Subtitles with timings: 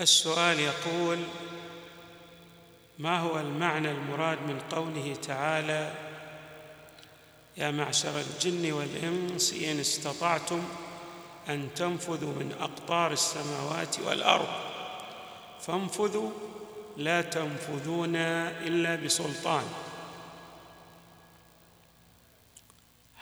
[0.00, 1.18] السؤال يقول
[2.98, 5.94] ما هو المعنى المراد من قوله تعالى
[7.56, 10.62] يا معشر الجن والإنس إن استطعتم
[11.48, 14.48] أن تنفذوا من أقطار السماوات والأرض
[15.60, 16.30] فانفذوا
[16.96, 19.64] لا تنفذون إلا بسلطان.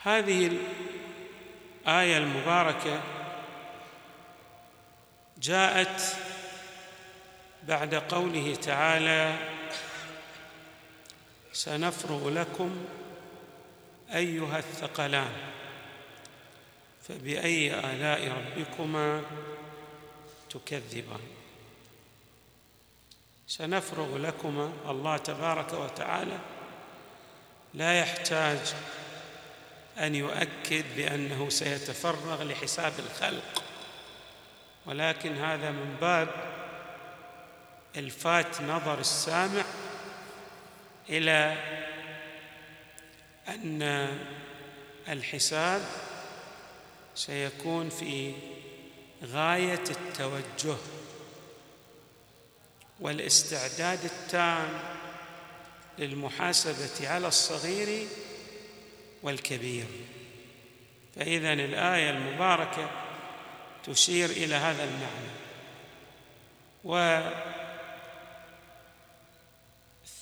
[0.03, 0.57] هذه
[1.85, 3.01] الآية المباركة
[5.37, 6.22] جاءت
[7.67, 9.37] بعد قوله تعالى
[11.53, 12.85] سنفرغ لكم
[14.13, 15.31] أيها الثقلان
[17.07, 19.21] فبأي آلاء ربكما
[20.49, 21.19] تكذبان.
[23.47, 26.39] سنفرغ لكما الله تبارك وتعالى
[27.73, 28.73] لا يحتاج
[29.97, 33.63] أن يؤكد بأنه سيتفرغ لحساب الخلق
[34.85, 36.52] ولكن هذا من باب
[37.97, 39.63] الفات نظر السامع
[41.09, 41.57] إلى
[43.47, 44.09] أن
[45.09, 45.81] الحساب
[47.15, 48.33] سيكون في
[49.25, 50.77] غاية التوجه
[52.99, 54.69] والاستعداد التام
[55.99, 58.07] للمحاسبة على الصغير
[59.23, 59.85] والكبير.
[61.15, 62.89] فإذا الآية المباركة
[63.83, 65.33] تشير إلى هذا المعنى.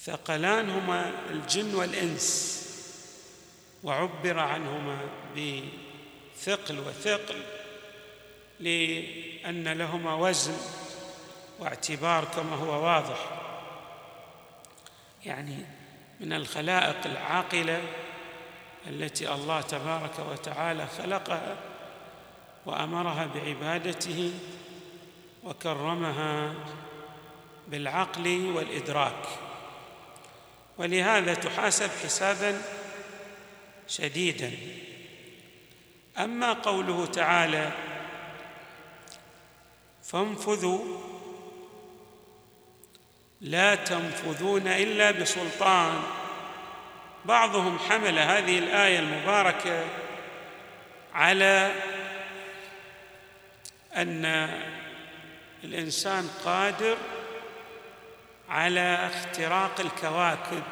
[0.07, 2.57] والثقلان هما الجن والإنس
[3.83, 4.97] وعبر عنهما
[5.35, 7.41] بثقل وثقل
[8.59, 10.57] لأن لهما وزن
[11.59, 13.29] واعتبار كما هو واضح.
[15.25, 15.57] يعني
[16.19, 17.81] من الخلائق العاقلة
[18.87, 21.57] التي الله تبارك وتعالى خلقها
[22.65, 24.33] وأمرها بعبادته
[25.43, 26.53] وكرمها
[27.67, 29.50] بالعقل والإدراك.
[30.77, 32.61] ولهذا تحاسب حسابا
[33.87, 34.51] شديدا.
[36.17, 37.71] أما قوله تعالى
[40.03, 40.97] فانفذوا
[43.41, 46.03] لا تنفذون إلا بسلطان.
[47.25, 49.85] بعضهم حمل هذه الآية المباركة
[51.13, 51.71] على
[53.95, 54.49] أن
[55.63, 56.97] الإنسان قادر
[58.51, 60.63] على اختراق الكواكب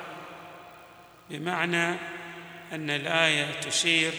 [1.30, 1.96] بمعنى
[2.72, 4.14] أن الآية تشير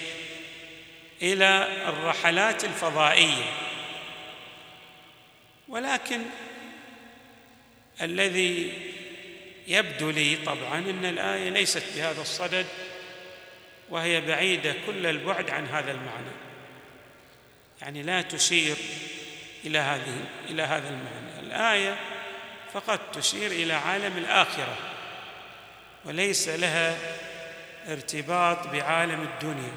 [1.23, 3.45] إلى الرحلات الفضائية.
[5.69, 6.23] ولكن
[8.03, 8.73] الذي
[9.67, 12.67] يبدو لي طبعا أن الآية ليست بهذا الصدد
[13.91, 16.35] وهي بعيدة كل البعد عن هذا المعنى.
[17.83, 18.77] يعني لا تشير
[19.65, 21.41] إلى هذه إلى هذا المعنى.
[21.41, 22.20] الآية
[22.75, 24.77] فقط تشير إلى عالم الآخرة
[26.05, 26.97] وليس لها
[27.89, 29.73] ارتباط بعالم الدنيا.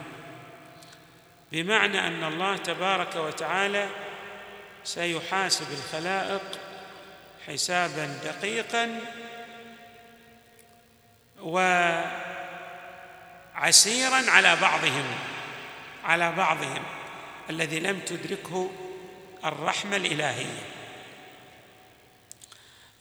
[1.52, 3.90] بمعنى أن الله تبارك وتعالى
[4.84, 6.60] سيحاسب الخلائق
[7.48, 9.00] حسابا دقيقا
[13.56, 15.06] وعسيرا على بعضهم
[16.04, 16.84] على بعضهم
[17.50, 18.72] الذي لم تدركه
[19.46, 20.73] الرحمة الإلهية.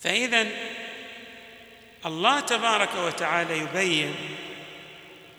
[0.03, 0.47] فإذا
[2.07, 4.15] الله تبارك وتعالى يبين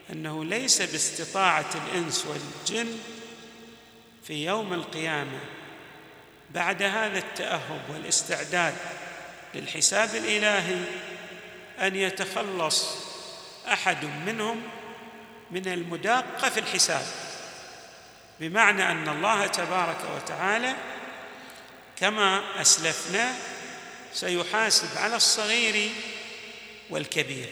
[0.09, 2.97] أنه ليس باستطاعة الإنس والجن
[4.27, 5.39] في يوم القيامة
[6.49, 8.73] بعد هذا التأهب والاستعداد
[9.55, 10.81] للحساب الإلهي
[11.81, 12.97] أن يتخلص
[13.67, 14.61] أحد منهم
[15.51, 17.05] من المداقه في الحساب.
[18.39, 20.75] بمعنى أن الله تبارك وتعالى
[21.95, 23.33] كما أسلفنا
[24.13, 25.89] سيحاسب على الصغير
[26.89, 27.49] والكبير.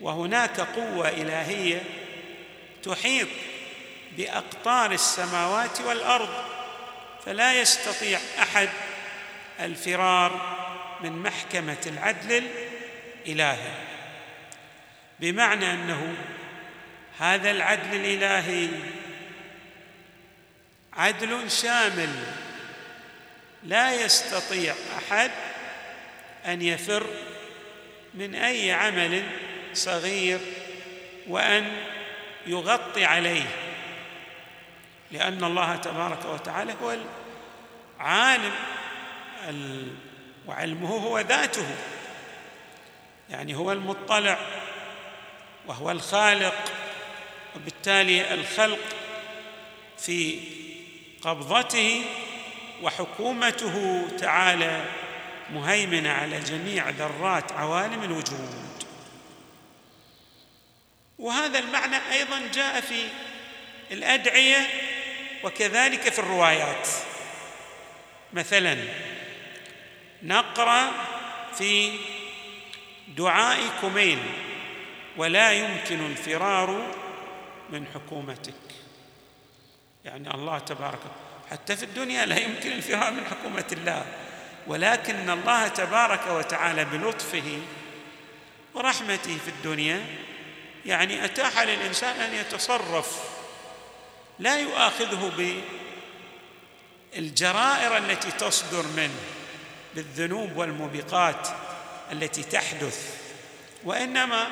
[0.00, 1.82] وهناك قوة إلهية
[2.82, 3.28] تحيط
[4.16, 6.44] بأقطار السماوات والأرض
[7.26, 8.68] فلا يستطيع أحد
[9.60, 10.56] الفرار
[11.02, 12.44] من محكمة العدل
[13.26, 13.72] الإلهي.
[15.20, 16.14] بمعنى أنه
[17.18, 18.68] هذا العدل الإلهي
[20.92, 22.24] عدل شامل
[23.62, 25.30] لا يستطيع أحد
[26.46, 27.06] أن يفر
[28.14, 29.22] من أي عمل
[29.74, 30.40] صغير
[31.28, 31.76] وأن
[32.46, 33.46] يغطي عليه
[35.10, 36.96] لأن الله تبارك وتعالى هو
[38.00, 38.52] العالم
[40.46, 41.66] وعلمه هو ذاته
[43.30, 44.38] يعني هو المطلع
[45.66, 46.72] وهو الخالق
[47.56, 48.78] وبالتالي الخلق
[49.98, 50.40] في
[51.22, 52.04] قبضته
[52.82, 54.84] وحكومته تعالى
[55.52, 58.84] مهيمنة على جميع ذرات عوالم الوجود.
[61.18, 63.08] وهذا المعنى أيضا جاء في
[63.90, 64.66] الأدعية
[65.44, 66.88] وكذلك في الروايات.
[68.32, 68.76] مثلا
[70.22, 70.90] نقرأ
[71.58, 71.98] في
[73.08, 74.18] دعاء كميل
[75.16, 76.94] ولا يمكن الفرار
[77.70, 78.54] من حكومتك.
[80.04, 81.00] يعني الله تبارك
[81.50, 84.06] حتى في الدنيا لا يمكن الفرار من حكومة الله.
[84.66, 87.58] ولكن الله تبارك وتعالى بلطفه
[88.74, 90.06] ورحمته في الدنيا
[90.86, 93.22] يعني أتاح للإنسان أن يتصرف
[94.38, 95.32] لا يؤاخذه
[97.14, 99.20] بالجرائر التي تصدر منه
[99.94, 101.48] بالذنوب والموبقات
[102.12, 103.16] التي تحدث
[103.84, 104.50] وإنما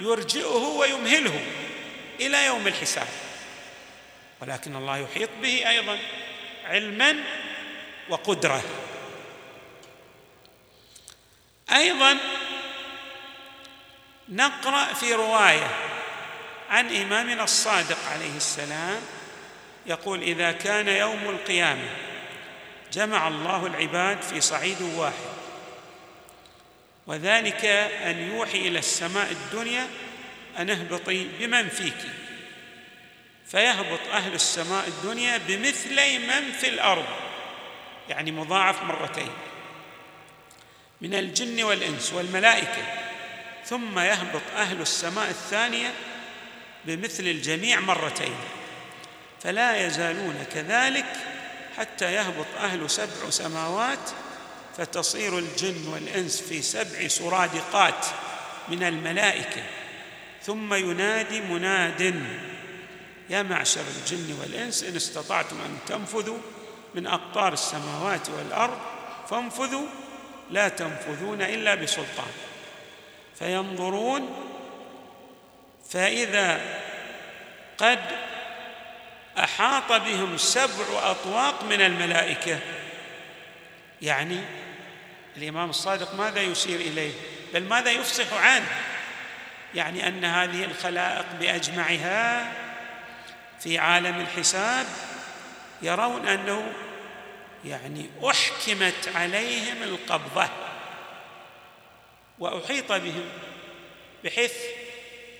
[0.00, 1.40] يرجئه ويمهله
[2.20, 3.06] إلى يوم الحساب.
[4.40, 5.98] ولكن الله يحيط به أيضا
[6.64, 7.16] علما
[8.08, 8.62] وقدره
[11.72, 12.18] أيضا
[14.28, 15.70] نقرأ في رواية
[16.70, 19.00] عن إمامنا الصادق عليه السلام
[19.86, 21.88] يقول إذا كان يوم القيامة
[22.92, 25.34] جمع الله العباد في صعيد واحد
[27.06, 27.64] وذلك
[28.04, 29.86] أن يوحي إلى السماء الدنيا
[30.58, 31.96] أن اهبطي بمن فيك
[33.46, 37.06] فيهبط أهل السماء الدنيا بمثلي من في الأرض
[38.08, 39.30] يعني مضاعف مرتين.
[41.04, 42.82] من الجن والإنس والملائكة
[43.64, 45.92] ثم يهبط أهل السماء الثانية
[46.84, 48.34] بمثل الجميع مرتين.
[49.42, 51.06] فلا يزالون كذلك
[51.76, 54.10] حتى يهبط أهل سبع سماوات
[54.76, 58.06] فتصير الجن والإنس في سبع سرادقات
[58.68, 59.62] من الملائكة.
[60.42, 62.24] ثم ينادي مناد
[63.30, 66.38] يا معشر الجن والإنس إن استطعتم أن تنفذوا
[66.94, 68.78] من أقطار السماوات والأرض
[69.30, 69.86] فانفذوا
[70.50, 72.32] لا تنفذون إلا بسلطان.
[73.38, 74.50] فينظرون
[75.90, 76.60] فإذا
[77.78, 78.00] قد
[79.38, 82.58] أحاط بهم سبع أطواق من الملائكة
[84.02, 84.40] يعني
[85.36, 87.12] الإمام الصادق ماذا يشير إليه؟
[87.54, 88.68] بل ماذا يفصح عنه؟
[89.74, 92.52] يعني أن هذه الخلائق بأجمعها
[93.60, 94.86] في عالم الحساب
[95.82, 96.72] يرون أنه
[97.64, 100.48] يعني أحكمت عليهم القبضة
[102.38, 103.28] وأحيط بهم
[104.24, 104.54] بحيث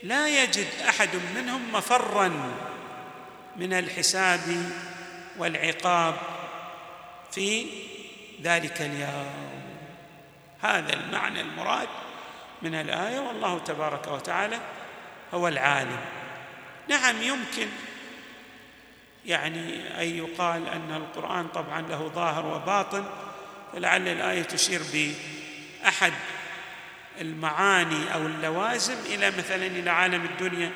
[0.02, 2.54] لا يجد أحد منهم مفرا
[3.56, 4.70] من الحساب
[5.38, 6.14] والعقاب
[7.32, 7.66] في
[8.42, 9.64] ذلك اليوم.
[10.62, 11.88] هذا المعنى المراد
[12.62, 14.60] من الآية والله تبارك وتعالى
[15.34, 16.00] هو العالم.
[16.88, 17.68] نعم يمكن
[19.26, 23.04] يعني أن يقال أن القرآن طبعا له ظاهر وباطن
[23.72, 26.12] فلعل الآية تشير بأحد
[27.20, 30.70] المعاني أو اللوازم إلى مثلا إلى عالم الدنيا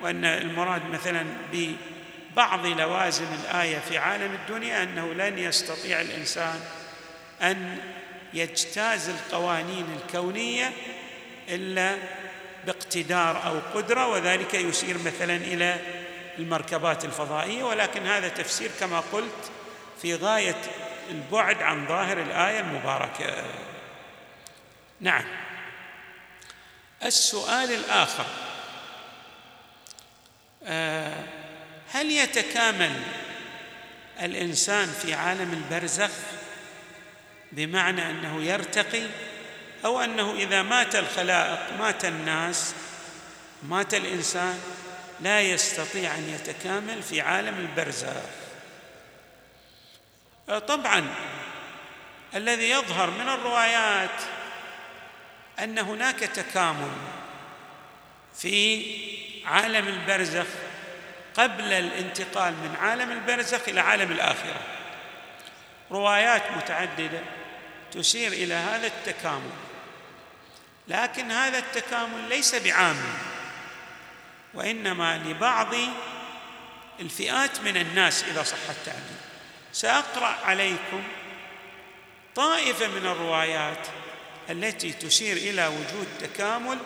[0.00, 6.60] وأن المراد مثلا ببعض لوازم الآية في عالم الدنيا أنه لن يستطيع الإنسان
[7.42, 7.78] أن
[8.34, 10.72] يجتاز القوانين الكونية
[11.48, 11.96] إلا
[12.66, 15.76] باقتدار أو قدرة وذلك يشير مثلا إلى
[16.38, 19.50] المركبات الفضائية ولكن هذا تفسير كما قلت
[20.02, 20.60] في غاية
[21.10, 23.44] البعد عن ظاهر الآية المباركة.
[25.00, 25.24] نعم.
[27.04, 28.26] السؤال الآخر.
[30.64, 31.24] آه،
[31.92, 33.02] هل يتكامل
[34.22, 36.10] الإنسان في عالم البرزخ
[37.52, 39.06] بمعنى أنه يرتقي
[39.84, 42.74] أو أنه إذا مات الخلائق مات الناس
[43.62, 44.58] مات الإنسان
[45.22, 48.22] لا يستطيع أن يتكامل في عالم البرزخ.
[50.68, 51.14] طبعا
[52.34, 54.20] الذي يظهر من الروايات
[55.58, 56.92] أن هناك تكامل
[58.34, 58.84] في
[59.46, 60.46] عالم البرزخ
[61.34, 64.60] قبل الانتقال من عالم البرزخ إلى عالم الآخرة.
[65.90, 67.20] روايات متعددة
[67.92, 69.50] تشير إلى هذا التكامل
[70.88, 72.96] لكن هذا التكامل ليس بعام
[74.54, 75.74] وإنما لبعض
[77.00, 79.22] الفئات من الناس إذا صح التعبير
[79.72, 81.02] سأقرأ عليكم
[82.34, 83.86] طائفة من الروايات
[84.50, 86.78] التي تشير إلى وجود تكامل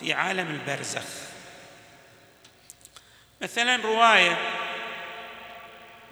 [0.00, 1.04] في عالم البرزخ.
[3.42, 4.38] مثلا رواية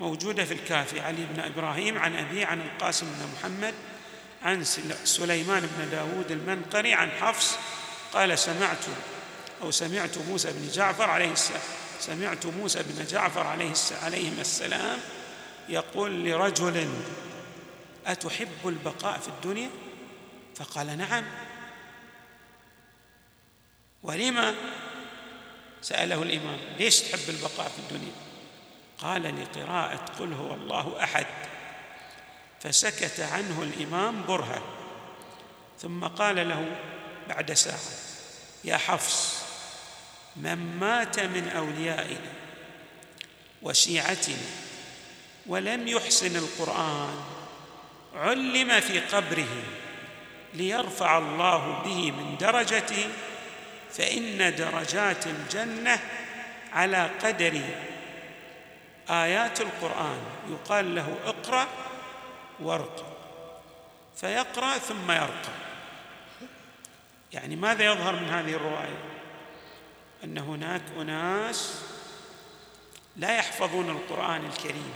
[0.01, 3.75] موجودة في الكافي علي بن إبراهيم عن أبيه عن القاسم بن محمد
[4.43, 4.65] عن
[5.05, 7.59] سليمان بن داود المنقري عن حفص
[8.13, 8.85] قال سمعت
[9.63, 11.63] أو سمعت موسى بن جعفر عليه السلام.
[12.01, 13.73] سمعت موسى بن جعفر عليه
[14.03, 14.99] عليهما السلام
[15.69, 16.89] يقول لرجل
[18.07, 19.71] أتحب البقاء في الدنيا؟
[20.57, 21.25] فقال نعم.
[24.03, 24.55] ولما؟
[25.83, 28.13] سأله الإمام ليش تحب البقاء في الدنيا؟
[28.99, 31.27] قال لقراءة قل هو الله أحد.
[32.61, 34.63] فسكت عنه الإمام برهة.
[35.81, 36.77] ثم قال له
[37.29, 37.79] بعد ساعة
[38.65, 39.36] يا حفص
[40.37, 42.33] من مات من أوليائنا
[43.63, 44.47] وشيعتنا
[45.47, 47.15] ولم يحسن القرآن
[48.15, 49.63] علم في قبره
[50.55, 53.09] ليرفع الله به من درجته
[53.93, 55.99] فإن درجات الجنة
[56.73, 57.61] على قدر
[59.11, 60.19] آيات القرآن.
[60.51, 61.67] يقال له اقرأ
[62.61, 63.05] وارقى
[64.17, 65.53] فيقرأ ثم يرقى
[67.33, 69.16] يعني ماذا يظهر من هذه الرواية؟
[70.25, 71.83] أن هناك أناس
[73.17, 74.95] لا يحفظون القرآن الكريم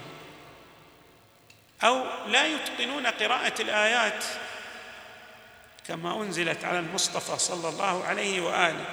[1.85, 4.25] أو لا يتقنون قراءة الآيات
[5.89, 8.85] كما أنزلت على المصطفى صلى الله عليه وآله.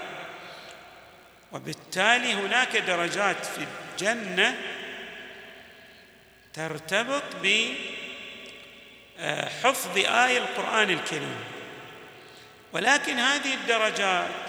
[1.52, 4.58] وبالتالي هناك درجات في الجنة
[6.54, 7.24] ترتبط
[9.20, 11.44] بحفظ آية القرآن الكريم.
[12.74, 14.47] ولكن هذه الدرجات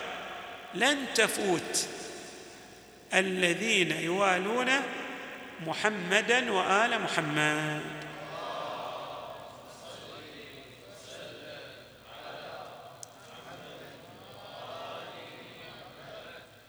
[0.75, 1.89] لن تفوت.
[3.15, 4.71] الذين يوالون
[5.67, 7.83] محمدا وآل محمد.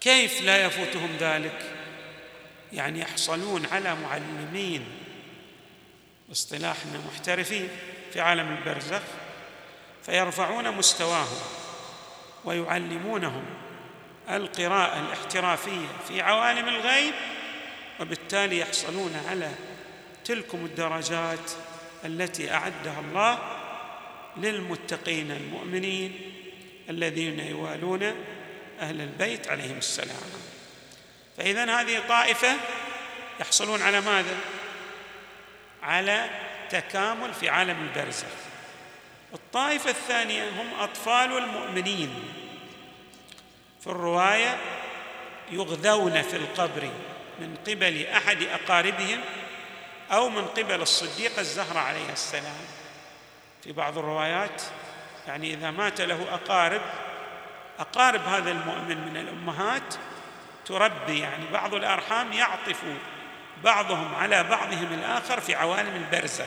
[0.02, 1.76] كيف لا يفوتهم ذلك؟
[2.74, 4.86] يعني يحصلون على معلمين
[6.32, 7.70] اصطلاحنا محترفين
[8.14, 9.02] في عالم البرزخ
[10.06, 11.40] فيرفعون مستواهم
[12.46, 13.46] ويعلمونهم
[14.30, 17.14] القراءة الاحترافية في عوالم الغيب
[18.00, 19.52] وبالتالي يحصلون على
[20.26, 21.52] تلكم الدرجات
[22.06, 23.40] التي أعدها الله
[24.38, 26.34] للمتقين المؤمنين
[26.90, 28.04] الذين يوالون
[28.80, 30.30] أهل البيت عليهم السلام.
[31.38, 32.56] فإذا هذه طائفة
[33.40, 34.38] يحصلون على ماذا؟
[35.84, 36.30] على
[36.70, 38.26] تكامل في عالم البرزخ.
[39.34, 42.39] الطائفة الثانية هم أطفال المؤمنين.
[43.82, 44.58] في الرواية
[45.52, 46.90] يغذون في القبر
[47.40, 49.22] من قبل أحد أقاربهم
[50.12, 52.56] أو من قبل الصديقة الزهرة عليها السلام.
[53.64, 54.62] في بعض الروايات
[55.28, 56.82] يعني إذا مات له أقارب
[57.80, 59.96] أقارب هذا المؤمن من الأمهات
[60.66, 62.84] تربي يعني بعض الأرحام يعطف
[63.64, 66.46] بعضهم على بعضهم الآخر في عوالم البرزخ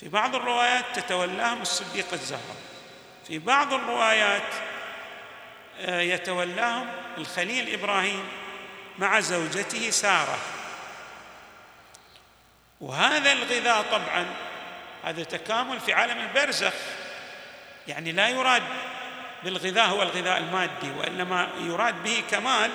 [0.00, 2.56] في بعض الروايات تتولاهم الصديقة الزهراء
[3.26, 4.54] في بعض الروايات
[5.86, 8.24] يتولاهم الخليل إبراهيم
[8.98, 10.38] مع زوجته سارة.
[12.80, 14.26] وهذا الغذاء طبعا
[15.04, 16.72] هذا تكامل في عالم البرزخ.
[17.88, 18.62] يعني لا يراد
[19.44, 22.70] بالغذاء هو الغذاء المادي وإنما يراد به كمال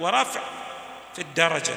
[0.00, 0.40] ورفع
[1.14, 1.74] في الدرجة.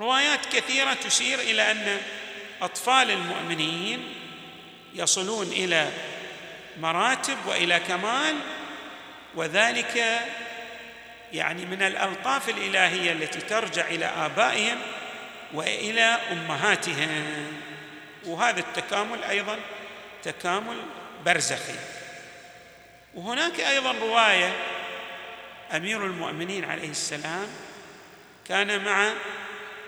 [0.00, 2.00] روايات كثيرة تشير إلى أن
[2.62, 4.14] أطفال المؤمنين
[4.94, 5.90] يصلون إلى
[6.80, 8.36] مراتب وإلى كمال
[9.34, 10.20] وذلك
[11.32, 14.78] يعني من الألطاف الإلهية التي ترجع إلى آبائهم
[15.54, 17.52] وإلى أمهاتهم.
[18.24, 19.58] وهذا التكامل أيضا
[20.22, 20.76] تكامل
[21.24, 21.78] برزخي.
[23.14, 24.52] وهناك أيضا رواية
[25.72, 27.48] أمير المؤمنين عليه السلام
[28.48, 29.12] كان مع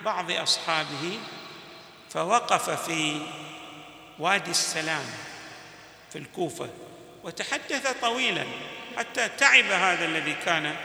[0.05, 1.19] بعض أصحابه
[2.11, 3.21] فوقف في
[4.19, 5.05] وادي السلام.
[6.17, 6.69] في الكوفة
[7.25, 8.45] وتحدث طويلا
[8.97, 10.77] حتى تعب هذا الذي كان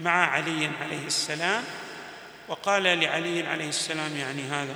[0.00, 1.64] مع علي عليه السلام.
[2.48, 4.74] وقال لعلي عليه السلام يعني هذا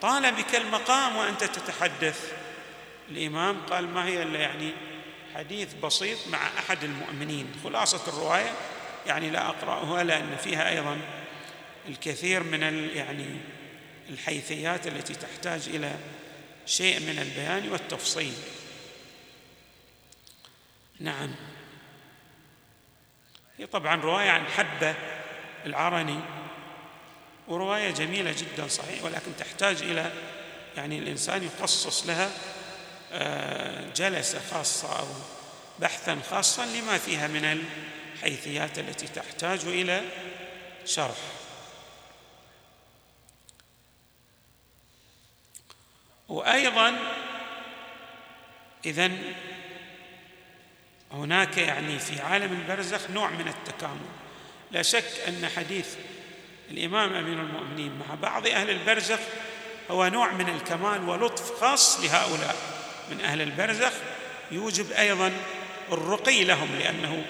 [0.00, 2.32] طال بك المقام وأنت تتحدث.
[3.10, 4.72] الإمام قال ما هي إلا يعني
[5.34, 7.52] حديث بسيط مع أحد المؤمنين.
[7.64, 8.52] خلاصة الرواية
[9.06, 10.98] يعني لا أقرأها لأن فيها أيضا
[11.88, 13.26] الكثير من يعني
[14.10, 15.94] الحيثيات التي تحتاج إلى
[16.66, 18.34] شيء من البيان والتفصيل.
[21.00, 21.34] نعم.
[23.58, 24.94] هي طبعا رواية عن حبة
[25.66, 26.20] العرني
[27.48, 30.12] ورواية جميلة جدا صحيح ولكن تحتاج إلى
[30.76, 32.30] يعني الإنسان يخصص لها
[33.96, 35.06] جلسة خاصة أو
[35.78, 37.62] بحثا خاصا لما فيها من
[38.14, 40.02] الحيثيات التي تحتاج إلى
[40.84, 41.16] شرح.
[46.28, 46.98] وأيضا
[48.84, 49.10] إذا
[51.12, 54.06] هناك يعني في عالم البرزخ نوع من التكامل.
[54.70, 55.94] لا شك أن حديث
[56.70, 59.18] الإمام أمين المؤمنين مع بعض أهل البرزخ
[59.90, 62.56] هو نوع من الكمال ولطف خاص لهؤلاء.
[63.10, 63.92] من أهل البرزخ
[64.50, 65.32] يوجب أيضا
[65.92, 67.24] الرقي لهم لأنه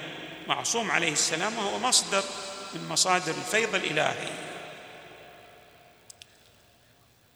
[0.48, 2.22] معصوم عليه السلام وهو مصدر
[2.74, 4.28] من مصادر الفيض الإلهي.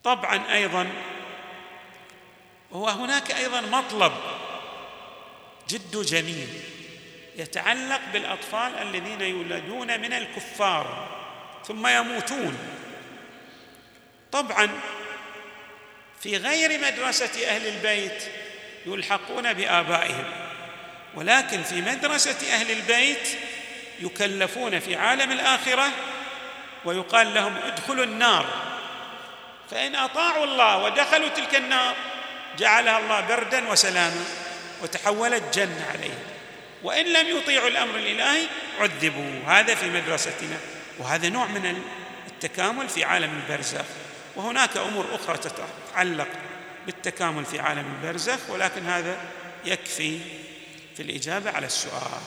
[0.03, 0.91] طبعا أيضا
[2.71, 4.13] وهناك أيضا مطلب
[5.73, 6.47] جد جميل
[7.37, 11.07] يتعلق بالأطفال الذين يولدون من الكفار
[11.67, 12.57] ثم يموتون.
[14.31, 14.69] طبعا
[16.21, 18.23] في غير مدرسة أهل البيت
[18.85, 20.25] يلحقون بآبائهم
[21.15, 23.27] ولكن في مدرسة أهل البيت
[23.99, 25.89] يكلفون في عالم الآخرة
[26.85, 28.45] ويقال لهم ادخلوا النار.
[29.71, 31.95] فإن أطاعوا الله ودخلوا تلك النار
[32.57, 34.42] جعلها الله بردا وسلاما.
[34.83, 36.19] وتحولت جنة عليهم.
[36.83, 38.47] وإن لم يطيعوا الأمر الإلهي
[38.79, 40.57] عذبوا هذا في مدرستنا.
[40.99, 41.81] وهذا نوع من
[42.27, 43.85] التكامل في عالم البرزخ.
[44.35, 46.27] وهناك أمور أخرى تتعلق
[46.85, 48.49] بالتكامل في عالم البرزخ.
[48.49, 49.17] ولكن هذا
[49.65, 50.19] يكفي
[50.95, 52.21] في الإجابة على السؤال.